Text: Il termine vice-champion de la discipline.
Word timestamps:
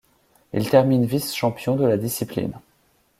Il 0.51 0.67
termine 0.67 1.05
vice-champion 1.05 1.75
de 1.75 1.85
la 1.85 1.95
discipline. 1.95 2.53